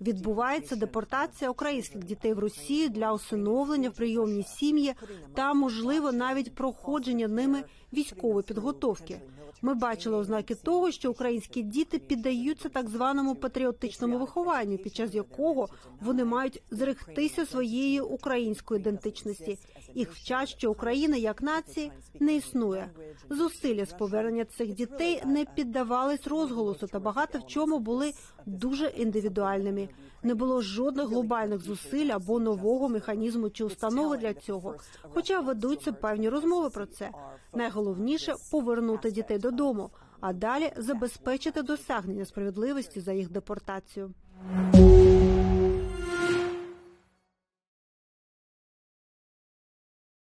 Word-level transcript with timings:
Відбувається 0.00 0.76
депортація 0.76 1.50
українських 1.50 2.04
дітей 2.04 2.34
в 2.34 2.38
Росію 2.38 2.88
для 2.88 3.12
усиновлення 3.12 3.88
в 3.88 3.94
прийомні 3.94 4.42
сім'ї 4.42 4.94
та, 5.34 5.54
можливо, 5.54 6.12
навіть 6.12 6.54
проходження 6.54 7.28
ними 7.28 7.62
військової 7.92 8.42
підготовки. 8.42 9.20
Ми 9.62 9.74
бачили 9.74 10.16
ознаки 10.16 10.54
того, 10.54 10.90
що 10.90 11.10
українські 11.10 11.62
діти 11.62 11.98
піддаються 11.98 12.68
так 12.68 12.88
званому 12.88 13.34
патріотичному 13.34 14.18
вихованню, 14.18 14.78
під 14.78 14.94
час 14.94 15.14
якого 15.14 15.68
вони 16.00 16.24
мають 16.24 16.62
зректися 16.70 17.46
своєї 17.46 18.00
української 18.00 18.80
ідентичності. 18.80 19.58
Їх 19.94 20.12
вчать, 20.12 20.48
що 20.48 20.70
Україна 20.70 21.16
як 21.16 21.42
нації 21.42 21.92
не 22.20 22.36
існує. 22.36 22.90
Зусилля 23.30 23.86
з 23.86 23.92
повернення 23.92 24.44
цих 24.44 24.74
дітей 24.74 25.22
не 25.26 25.44
піддавались 25.44 26.26
розголосу 26.26 26.86
та 26.86 27.00
багато 27.00 27.38
в 27.38 27.46
чому 27.46 27.78
були 27.78 28.12
дуже 28.46 28.86
індивідуальними. 28.86 29.88
Не 30.22 30.34
було 30.34 30.62
жодних 30.62 31.06
глобальних 31.08 31.60
зусиль 31.60 32.08
або 32.08 32.40
нового 32.40 32.88
механізму 32.88 33.50
чи 33.50 33.64
установи 33.64 34.16
для 34.16 34.34
цього. 34.34 34.74
Хоча 35.02 35.40
ведуться 35.40 35.92
певні 35.92 36.28
розмови 36.28 36.70
про 36.70 36.86
це. 36.86 37.10
Найголовніше 37.54 38.34
повернути 38.50 39.10
дітей 39.10 39.38
додому, 39.38 39.90
а 40.20 40.32
далі 40.32 40.72
забезпечити 40.76 41.62
досягнення 41.62 42.24
справедливості 42.24 43.00
за 43.00 43.12
їх 43.12 43.30
депортацію. 43.30 44.14